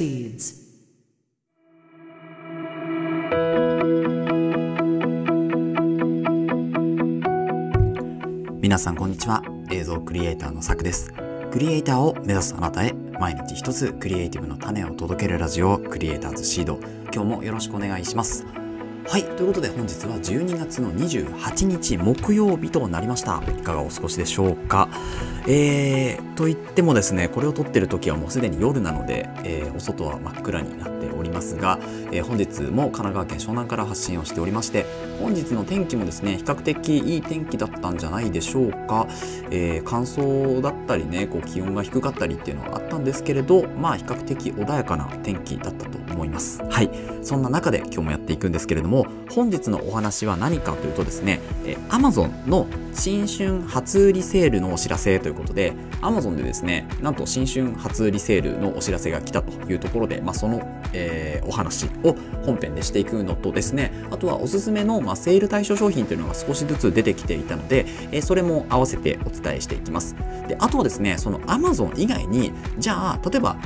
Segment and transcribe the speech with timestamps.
[0.00, 0.70] proceeds.
[8.60, 11.12] 皆さんこんにちは映像クリエイターのさくです。
[11.50, 16.78] クリエイターを目指すあなたへ毎日一つクリエイティブの種を届けるラジオクリエイターズシード。
[17.12, 18.59] 今日もよろしくお願いします。
[19.06, 23.42] はいということで本日は12月の28日木曜日となりました。
[23.58, 24.88] いかがお過ごしでしょうか？
[25.48, 31.80] えー、と言ってもですねこれを撮ってる時はもうすでに夜なので、えー、お外は真っ暗になっておりますが、
[32.12, 34.86] えー、本日も神奈川県湘南から発信をしておりまして
[35.18, 39.08] 本日の天気もですね比較的いい天気だったんじゃないでしょうか、
[39.50, 46.62] えー、乾燥だったりねこう気温が低かったりっていうのがあったんですけれどまあ比較的穏やかな天気だったと思います。
[46.62, 46.90] はい
[47.22, 55.72] そんな中で今日もやっていくんですけれどもも本日のお話は何かというとですね、え、Amazon の新春初売りセールのお知らせということで
[56.02, 60.60] Amazon でですねなんと新春初売りセールのお知らせが来たというところで、まあ、その、
[60.92, 70.16] えー、お話を本編でしていくのとですねあとはおすすめの、まあ、セール対象商品というのが少しずつ出てきていたので、えー、それも合わせてお伝えしていきます。
[70.48, 73.56] であとはですねその Amazon 以外にじゃあ例えば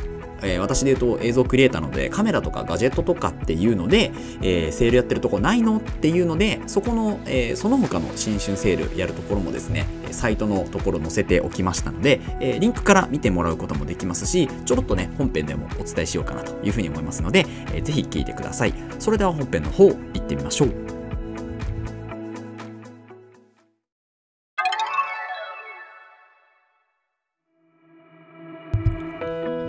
[0.44, 18.74] えー、私で言うと映像クリエイターなのでカメラとかガジェットとかっていうので、えー、セールやってるとこないのっていうのでそこの、えー、その他の新春セールやるところもですねサイトのところ載せておきましたので、えリンクから見てもらうこともできますしちょろっとね本編でもお伝えしようかなというふうに思いますので、えー、ぜひ聞いてください。
[18.98, 21.03] それでは本編の方行ってみましょう。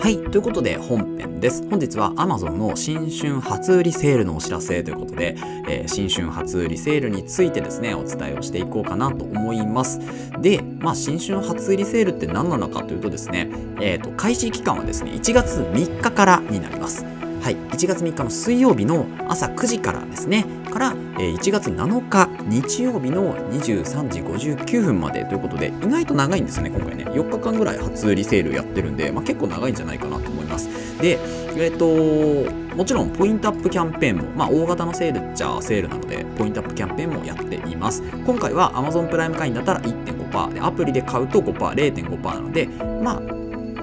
[0.06, 0.20] はい。
[0.20, 1.68] ということで本編です。
[1.68, 5.36] 本日は Amazon の新春初売りセールのお知らせということで、
[5.68, 10.00] えー、新春初売りセールについてですね、お伝えをしていこうかなと思います。
[10.40, 13.50] で、まあ、新春初売りセールって何なのかというとですね、
[13.82, 17.04] えっ、ー、と、開始期間はですね、1月3日からになります。
[17.46, 27.06] はい、1月3日の水曜日の朝9時からですね、から、え1月7日日曜日の23時59分までということで、意外と長いんですね、今回ね。
[27.06, 30.68] 4日間ぐらい初売りセールやってるんで、まあ、結構長いんじゃないかなと思います。
[31.00, 31.20] で、
[31.56, 38.02] えっ、ー、と、もちろんポイントアップキャンペーンも、まあ、大型のセールっちゃセールなので、ポイントアップキャンペーンもやっています。
[38.26, 42.66] 今回は Amazon プライム会員だったら1.5%で、アプリで買うと5%、0.5%なので、
[43.04, 43.22] ま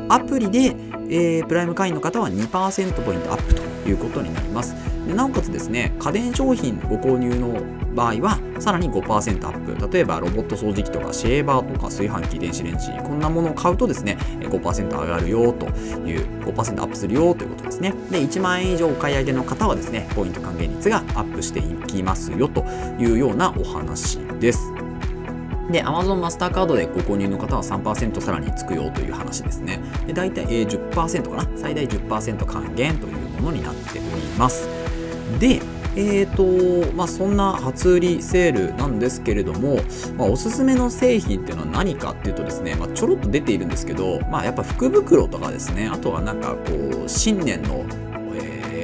[0.08, 0.74] あ、アプリで、
[1.12, 4.74] えー、プライム会員の方は2%ポイントアップということになります。
[5.06, 7.60] でなおかつですね、家電商品ご購入の
[7.94, 9.92] 場合は、さらに5%アップ。
[9.92, 15.66] 例えば、ロボット掃除機とか、シェーバーとか、炊飯器、電子レンジ、こんなものを買うとですね、5%上がるよと
[16.08, 17.92] いう、5%アップするよということですね。
[18.10, 22.64] で、1万円以上お買い上げの方はですね、ポイント還元率がアップしていきますよと
[22.98, 24.71] いうようなお話です。
[25.72, 29.80] で、Amazon マスターカードでご購入の方は3%さらにつくよという話ですね。
[30.06, 31.48] で、大体10%かな？
[31.56, 34.68] 最大10%還元というものになっております。
[35.40, 35.60] で、
[35.94, 39.76] えーとまあ、そんな初売りセールなんですけれども、
[40.16, 47.84] まあ、おすすめの製品っていうのは何かっていうとですね、まあ、ちょろっと出ているんですけど、まあ、やっぱ福袋とかですねあとはなんかこう新年の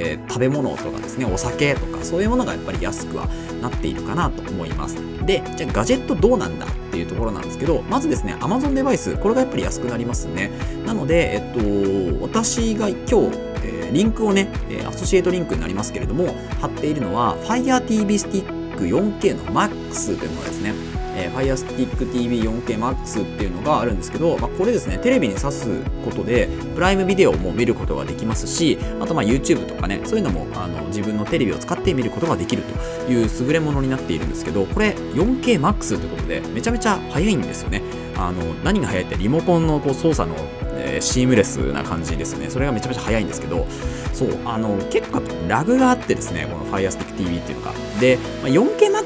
[0.01, 3.27] えー、食べ物とかですねお酒とかそういうものがやっぱり安くは
[3.61, 10.51] なっているかなと思いますでじゃあガジェットどうなんだっていうところなんですけどまずですね Amazon デバイスこれがやっぱり安くなりますね
[10.87, 13.49] なのでえっと私が今日
[13.93, 14.51] リンクをね、
[14.87, 18.45] アソシエイトリンクになりますけれども、貼っているのは Fire TV Stick
[18.77, 20.75] 4K の MAX というものですね。
[21.17, 26.49] えー、Fire Stick TV 4K Max っていうのがあるんですけど、まあ、これですね、テレビに挿すことで、
[26.79, 37.83] プライムビデオも見ることができますし、あとまあ YouTube とかね、そういうのもあの自分のテレビを使って見ることができるという優れものになっているんですけど、これ 4K Max ということで、めちゃめちゃ速いんですよね。
[38.17, 40.37] あの何が速いってリモコンのこう操作の
[40.79, 42.49] え、シームレスな感じですね。
[42.49, 43.67] それがめちゃめちゃ早いんですけど、
[44.13, 47.73] そう、あの、結構ラグがあってですね、この Firestick TV っていうのが。
[48.01, 48.49] で、まあ、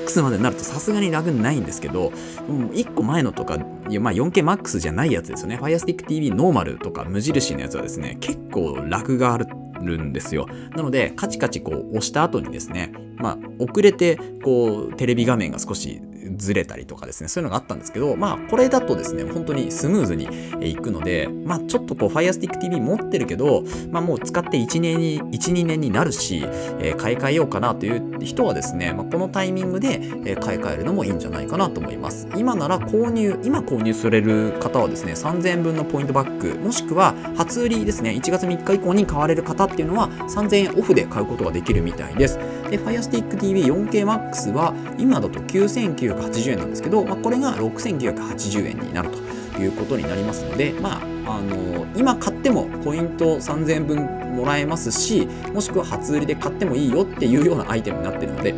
[0.03, 2.13] 4KMAX までになるとさすがにラグないんですけど、
[2.49, 5.59] うん、1個前のとか、まあ、4KMAX じゃないやつですよね。
[5.61, 9.47] Firestick TV ノーマルとか無印のやつはですね、結構ラグがある
[9.83, 10.47] るんですよ。
[10.77, 16.01] なので、カチカチこう押した後にですね、まあ、遅れて、こう、テレビ画面が少し
[16.37, 20.29] ずれたりとかですね、そういうのがあったんですけど、まあ、これだとですね、本当にスムーズに
[20.61, 26.43] いくので、まあ、ちょっとこう、Fire Stick TV 持ってるけど、まあ、もう使って1年に、1、2年になるし、
[26.81, 29.99] えー、買い替えようかなという人はですね、まあ、このタイミングで、
[30.41, 32.29] 買い替えるのもいいんじゃないかなと思います。
[32.37, 42.39] 今なら購入、今購入される方はですね、3000円分のポイントバック、もしくは初売りですね、1月3日以降に買われる方っていうのは3000円オフで買うことができるみたいです。
[42.71, 53.99] で、Fire Stick TV 4K Max は今だと9980 80円なんですけど、まあ、これが6980円になるということになりますので、まあ、あの今買ってもポイント3000円分
[54.37, 58.55] もらえますしもしくは初売りで買ってもいいよっていうようなアイテムになってるので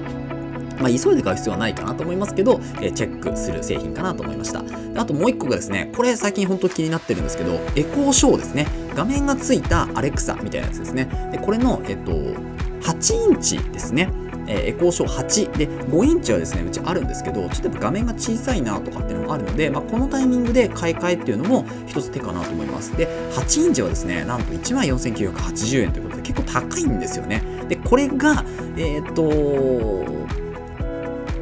[0.80, 4.62] まあ、急いで買う必要はないかなと思いますけど、えー、チェックする製品かなと思いました。
[5.00, 8.66] あともう一個がですね、これ最近本当気になってるんですけど、エコーショーですね。
[8.94, 11.08] 画面がついたアレクサみたいなやつですね。
[11.32, 14.10] でこれの、えっと、8インチですね。
[14.46, 22.96] え、エコーショー8で5インチはですねうちあるんですけどちょっと画面が小さいなとかっていうのもあるので、まあ、このタイミングで買い替えっていうのも一つ手かなと思います。
[22.96, 27.42] で8インチはですねなんと1万4980円ということで結構高いんですよね。
[27.68, 28.44] でこれが
[28.76, 30.24] えっ、と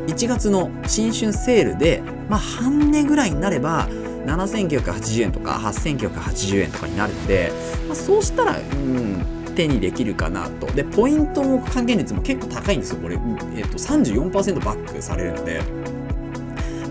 [0.06, 3.88] 1月の新春セールで、まあ、半値ぐらいになれば
[4.26, 7.52] 7980円とか8980円とかになるので、
[7.86, 10.66] まあ、そうしたら、うん、手にできるかなと。
[10.66, 13.00] で、ポイントの還元率も結構高いんですよ。
[13.00, 13.18] これ、
[13.56, 15.60] えっと、34%バックされるので。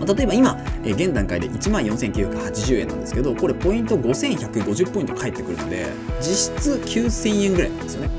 [0.04, 5.86] 例えば今、え現段階で1万4980円なんですけど、これポイント5150ポイント返ってくるので、
[6.20, 8.10] 実質9000円ぐらいなんですよね。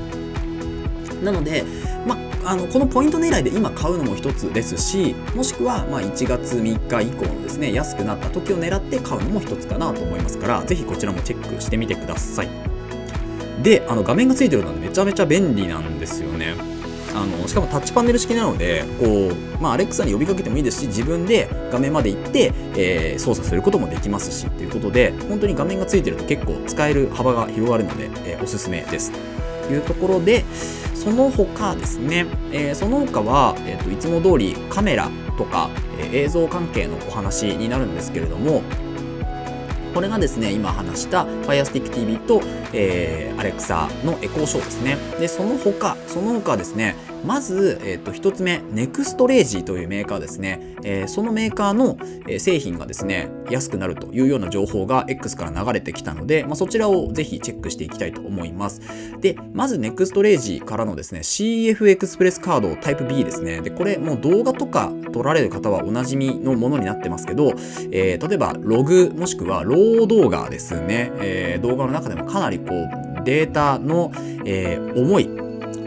[1.22, 1.62] なので、
[2.06, 12.73] まあのこのポイント狙いで今買うのも一つですしもしくはま1月3日以降のですね安くなった時を狙って買うのも一つかなと思いますから是非こちらもチェックしてみてください。
[13.64, 16.54] であの画面がついてるのでめちゃめちゃ便利なんですよね。
[17.14, 29.12] あのしかもタッチパネル式なのでこう、まあ、アレクサに呼びかけてもいいですし自分で画面まで行って、えー、操作することもできますしということで本当に画面がついてると結構使える幅が広がるので、えー、おすすめです。
[29.12, 30.44] というところで
[30.94, 35.08] その他ですね、えー、その他は、えーと、いつも通りカメラ
[35.38, 38.62] とか、え映像関係のお話になるんですけれども
[39.94, 42.42] これがですね、今話した Firestick TV と、
[42.72, 44.96] えー、Alexa のエコーショーですね。
[45.20, 50.60] で、その他、その他ですね、まず、えっ、ー、と、一つ目、ネクストレージというメーカーですね。
[50.82, 51.96] えー、そのメーカーの、
[52.28, 58.80] え製品がですね、安くなるというような情報が X から流れてきたので、まあ、そちらをぜひチェックしていきたいと思います。
[59.20, 63.60] で、まずネクストレージからのですね、CF エクスプレスカードタイプ B ですね。
[63.60, 67.54] で、これもう動画とか撮られる方はおなじみのものになってますけど、
[67.92, 74.10] えー、例えばログもしくはロー動画ですね、えー、動画の中でもかなりこうデータの、
[74.44, 75.30] えー、重い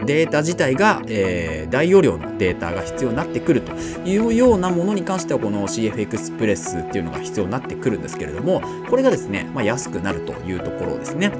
[0.06, 3.72] データ自体が、えー、大容量のデータが必要になってくると
[4.08, 11.32] いうようなものに関してはこの CF エクスプレスっていうのが必要になってくるんですけれどもこれがですね、まあ、安くなるというところですね。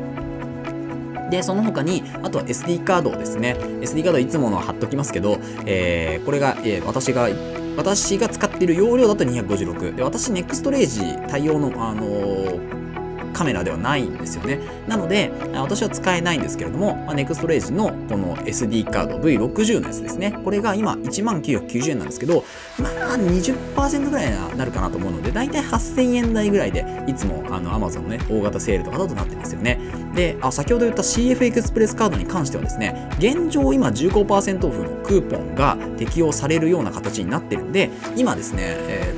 [1.31, 3.57] で、その他に、あとは SD カードですね。
[3.81, 7.29] SD カードいつもの貼っときますけど、えー、これが、えー、私が
[7.79, 12.58] 私が使っている容量だと256で私ネックストレージ対応の、あのー
[13.33, 14.61] カメラではないんですよね。
[14.87, 20.39] なので、私は使えないんですけれども、まあ、ネクストレージのこの SD カード V60 のやつですね。
[20.45, 22.45] これが今1990円なんですけど、
[22.79, 29.79] まあ20%ぐらいになるかなと思うので、だいたい8000円台ぐらいで、いつもあの Amazon のね、大型セールとかだとなってますよね。
[30.15, 39.18] で、あ先ほど言った CF エクスプレスカードに関してはですね、現状今15%オフのクーポンが適用されるような形になってるんで、今ですね、えー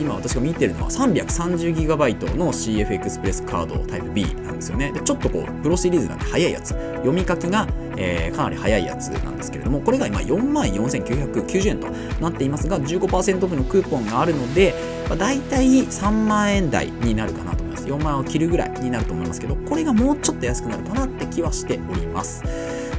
[0.00, 4.92] 今私が見てるのは 330GB の CF エクスプレスカードタイプ B なんですよね。
[4.92, 6.68] でちょっとこうプロシリーズなんで早いやつ。
[6.98, 7.66] 読み書きが、
[7.96, 11.88] えー、かなり早いやつなんですけれどもこれが今44,990円と
[12.20, 14.74] なっていますが15%オフのクーポンがあるので、
[15.08, 17.86] まあ、大体3万円台になるかなと思います。
[17.86, 22.42] 4万円を切るぐらいになると思いますけどこれがもうちょっと安くなるかなって気はしております。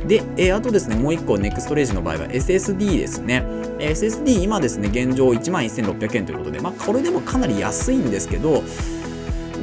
[0.07, 3.43] で、えー、あとですねもう1個ネクストレージの場合は SSD ですね。
[3.79, 8.63] SSD 今ですね現状11,600円ということでまあこれでもかなり安いんですけど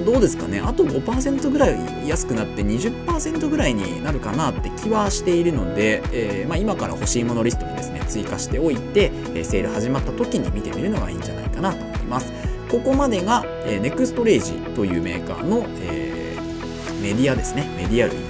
[0.04, 0.60] どうですかね？
[0.60, 12.32] あと5%ぐらい安くなって20%ぐらいになるかなって気はしているので、えー、まあ、今から欲しいものリストにですね追加しておいて、えセール始まった時に見てみるのがいいんじゃないかなと思います。
[12.70, 17.68] ここまでが、えー、ネクストレージというメーカーの、えー、メディアですね。
[17.76, 18.25] メディア類。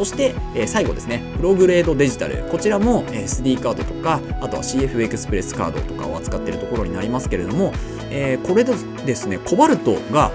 [0.00, 2.44] そして、え、最後ですね、プログレードデジタル。
[2.50, 7.74] こちらもえ SD カードとか、あとは CF エクスプレスカードとかを扱っているところになりますけれども、
[8.10, 8.72] え、これで
[9.04, 10.32] ですね、コバルトが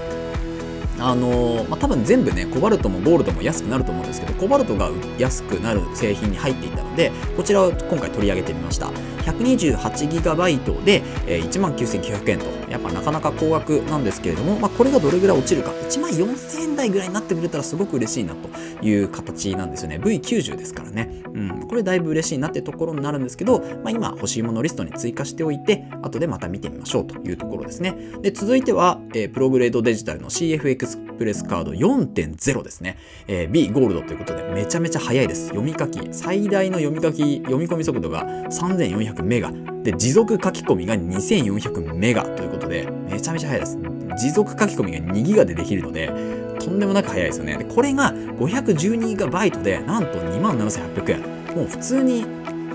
[1.00, 8.88] あのー、まあ、多分全部ね、コバルトもゴールドも安くなると思うんですけど、コバルトが安くなる製品に入っていたで、こちらを今回取り上げてみました。
[9.26, 19.98] 128GB で、えー、19,900円と、やっぱなかなか高額なんですけれども、まあ、これがどれぐらい落ちるか、1万4000円台ぐらいになってくれたらすごく嬉しいなという形なんですよね。
[19.98, 21.24] V90 ですからね。
[21.34, 27.96] うん、これだいぶ嬉しいなってところになるんですけど、まあ、今欲しいものリストに追加しておいて、後でまた見てみましょうというところですね。
[28.22, 32.98] で、続いては、えー、プログレードデジタルの CFX プレスカード4.0ですね。
[33.28, 35.48] えー、B ゴールドということでめちゃめちゃ速いです。
[35.48, 39.52] 読み書き、最大の読み書き、読み込み速度が3400メガ。
[39.84, 43.78] で、持続書き込みが2400メガということで、めちゃめちゃ速いです。
[44.18, 46.12] 持続書き込みが2ギガでできるので、
[46.60, 47.58] とんでもなく速いですよね。
[47.58, 51.56] でこれが 512GB でなんと27,800円。
[51.56, 52.26] もう普通に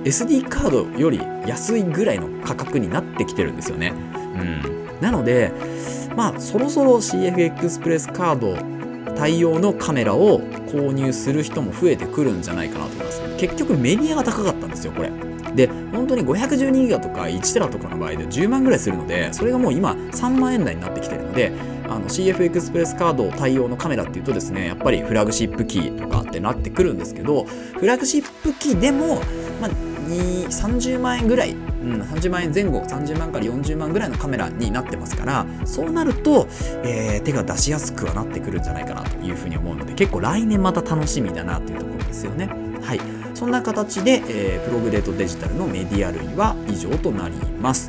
[0.05, 3.93] SD カードより安いぐらいの価格になってきてるんですよね。
[4.37, 5.01] うん。
[5.01, 5.53] なので、
[6.17, 8.55] まあ、そろそろ CF エクスプレスカード
[9.21, 13.21] 対応のカメラを購入する人も増えてくるんじゃないかなと思います。
[13.37, 15.13] 結局メディアが高かったんですよ、これ。
[15.55, 21.53] で、本当に512ギガとか1テラとかの場合で10万ぐらいするので、それがもう今3万円台になってきてるので、
[21.87, 27.45] あの CF エクスプレスカード対応のカメラっていうとですね、やっぱりフラグシップキーとかってなってくるんですけど、
[27.79, 29.17] フラグシップ機でも、
[29.61, 29.71] まあ、
[30.09, 36.47] 30万円ぐらい、うん、30万円前後30万から40万ぐらいのカメラになってますからそうなると、
[36.85, 42.49] えー、手が出しやすくはなってくるんじゃないかなというふうに思うので結構来年また楽しみだなというところですよね。
[42.83, 43.01] はい
[43.35, 47.89] そんな形で、えー、プログレートデジタルのメディア類は以上となります。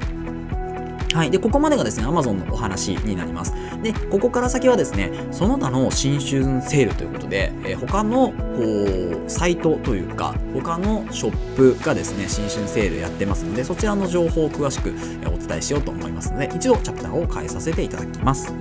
[1.13, 1.31] はい。
[1.31, 3.53] で、ここまでがですね、Amazon のお話になります。
[3.83, 8.35] で、ここから先はですね、その他の新春セールということで、えー、他の、こ
[9.25, 14.93] う、サイトというか、他のショップがですね、新春セールやってますので、そちらの情報を詳しく
[15.27, 18.53] お伝えしようと思いますので、一度チャプターを変えさせていただきます。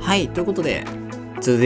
[0.00, 0.84] はい、ということで、
[1.40, 1.64] 続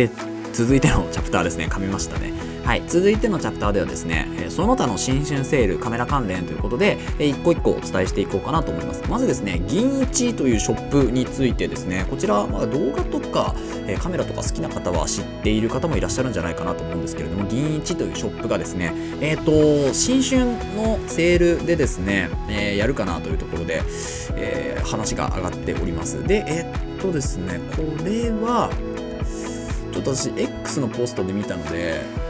[0.76, 2.53] いてのチャプターですね、噛みましたね。
[2.64, 9.04] はい、続いてのチャプターではですね、その他の新春セールカメラ関連ということで、一個一個お伝えしていこうかなと思います。
[9.08, 13.54] まずですね、銀一というショップについてですね、こちら、まあ、動画とか、
[13.86, 19.44] えカメラとか好きな方は知っている方もいらっしゃるんじゃないかなと思うんですけれども、銀一というショップがですね、えっ、ー、
[19.88, 23.82] と、新春のセールでですね、え、やるかなというところで、
[24.36, 26.24] えー、話が上がっております。
[26.24, 26.62] で、え
[26.96, 28.70] っとですね、これは、
[29.92, 32.23] ちょっと私 X のポストで見たので、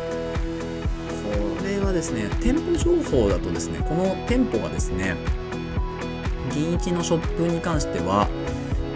[2.05, 5.17] ですね、店舗情報だとですね、この店舗がですね、
[6.53, 8.29] 銀一のショップに関しては、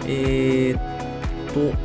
[0.05, 1.75] えー、っと、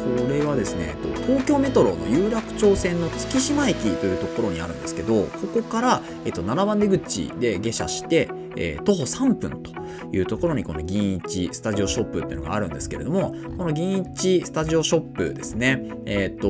[0.00, 0.94] これはですね、
[1.26, 9.72] 東京メトロの有楽町線の月島駅というところにあるんですけど、ここから、えっと、7番出口で下車して、えー、徒歩3分と
[10.12, 16.48] いうところにこの銀一スタジオショップっていうのがあるんですけれども、この銀一スタジオショップですね、えっ、と、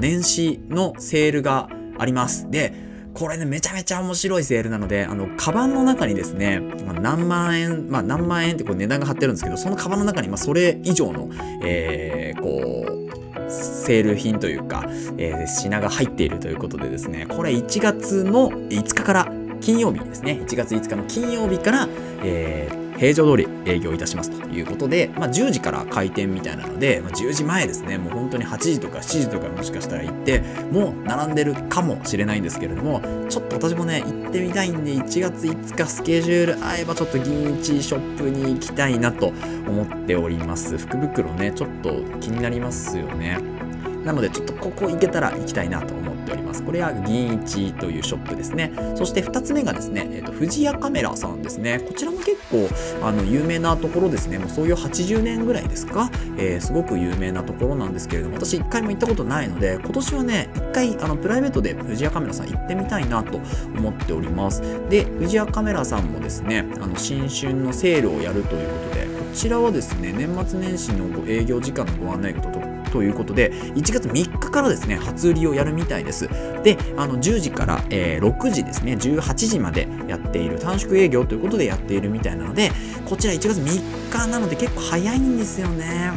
[0.00, 1.68] 年始のセールが
[2.00, 2.50] あります。
[2.50, 2.72] で、
[3.14, 11.28] これね、めちゃめちゃ面白いセールなので、あの、カバンの中にですね、ま何万円、まあ何万円ってこう値段が貼ってるんですけど、そのカバンの中に、まあそれ以上の、
[11.62, 14.84] えー、こう、セール品というか、
[15.18, 21.88] えー、品が入っているということでですね、これ1月の5日から金曜日ですね、1月5日の金曜日から、
[22.22, 30.40] えー、平常通り営業いたしますということで、まあ、10時から開店みたいなので、まあ、10時前ですね、もう本当に8時とか7時とかもしかしたら行って、
[30.70, 39.32] もう並んでるかもしれないんですけれども、ちょっと私もね、行ってみたいんで、1月5日スケジュール合えばちょっと銀一ショップに行きたいなと
[39.66, 40.76] 思っております。
[40.76, 43.59] 福袋ね、ちょっと気になりますよね。
[44.04, 46.62] なので、ちょっとここ行けたら行きたいなと思っております。
[46.62, 48.72] これは銀一というショップですね。
[48.96, 51.80] そして2つ目がですね、えーと、富士屋カメラさんですね。
[51.80, 52.68] こちらも結構
[53.06, 54.38] あの有名なところですね。
[54.38, 63.38] もうそういう80年ぐらいですか、えー、すごく有名なところなんですけれども、私1回も行ったことないので、今年はね、1回あのプライベートで富士屋カメラさん行ってみたいなと
[63.76, 64.62] 思っております。
[64.88, 76.28] で、富士屋カメラさんもですね、あの新春のセールをやるということで、こちらはですね、年末年始のご営業時間のご案内がとということで、1月3日からですね、初売りをやるみたいです。
[76.62, 82.70] で、あの、10時から、えー、6時ですね、18時までやっている短縮営業ということでやっているみたいなので、
[83.04, 86.12] こちら1月3日なので結構早いんですよね。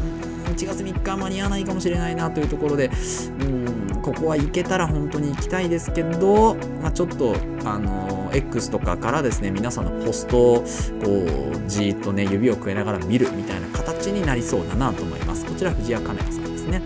[0.53, 2.91] 1月3日間に合わないかもしれないなというところで、
[3.41, 13.67] うん、ここは行けたら本当に行きたいですけど、まあ、ちょっと、あの X とかからですね、皆さんのポストを、こう、じーっとね、指をくえながら見るみたいな
[14.03, 15.45] 形になりそうだなと思います。
[15.45, 16.81] こちら、藤谷カメラさんですね。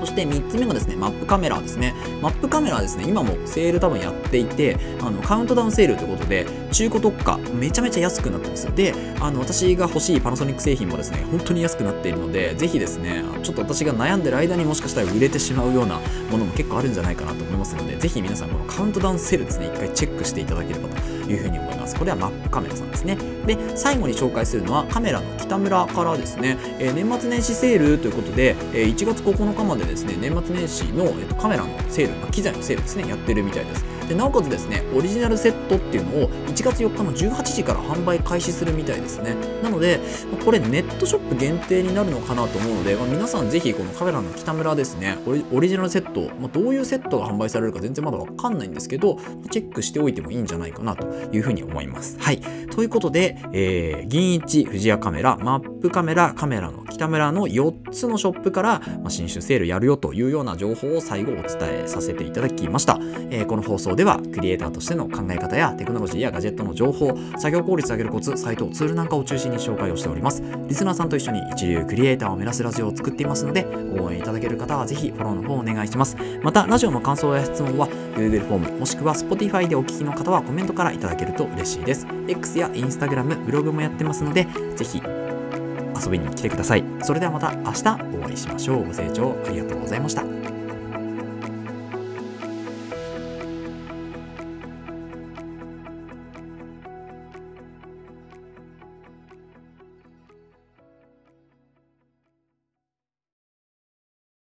[0.00, 1.94] そして3つ目がですね、マップカメラですね。
[2.20, 8.74] マップカメラはですね、今もセール多分やっていて、あの、カウントダウンセールということで、中古特価、めちゃめちゃ安くなってます。
[8.74, 20.96] で、あの、私が欲しいパナソニック製品もですね、本当に安くなっているので、ぜひですね、ちょっと私が悩んでる間にもしかしたら売れてしまうようなものも結構あるんじゃないかなと思いますので、ぜひ皆さんこのカウントダウンセールですね、一回チェックしていただければと
[21.30, 21.96] いうふうに思います。
[21.96, 23.16] これはマップカメラさんですね。
[23.46, 33.84] で、最後に紹介するのはカメラの北村からですね、えー、年末年始セールということで、えー、1月9日までですね、年末年始の、えー、とカメラのセール、機材のセールですね、やってるみたいです。
[34.08, 39.36] でなおかつですね、オリジナルセットっていうのを1月4日の18時から販売開始するみたいですね。
[39.62, 40.00] なので
[40.44, 45.18] これネットショップ限定になるのかなと思うので、まあ、皆さんぜひこのカメラの北村ですね。
[45.52, 49.18] オリジナルセット、まあ、どういうセットが販売されるか全然まだわかんないんですけど
[49.52, 52.18] チェックしておいてもいいんじゃないかなというふうに思います。
[52.18, 52.40] はい。
[52.40, 62.98] ということで、えー、銀一富士屋カメラマップカメラカメラの北村の4つのショップから、まあ、新種セールやるよというような情報を最後お伝えさせていただきました、
[63.30, 70.42] えー、この放送ではクリエイターとしての考え方やテクノロジーやガジェットの情報作業効率を上げるコツサイトツールなんかを中心に紹介をしております。
[70.68, 73.66] リスナーさんと一緒に一流クリエイターを目指すラジオを作っていますので
[73.98, 76.16] 応援いただける方はぜひフォローの方お願いします。
[76.42, 82.06] またラジオの感想や質問は Google フォームもしくは Spotify でお聞きの方はコメントからいただけると嬉しいです。
[82.28, 85.02] X や Instagram ブログもやってますのでぜひ
[86.04, 86.84] 遊びに来てください。
[87.02, 88.86] それではまた明日お会いしましょう。
[88.86, 90.57] ご清聴ありがとうございました。